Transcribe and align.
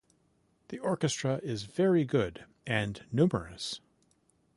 The 0.69 0.79
orchestra 0.79 1.39
is 1.43 1.61
very 1.65 2.05
good 2.05 2.45
and 2.65 3.05
numerous. 3.11 3.81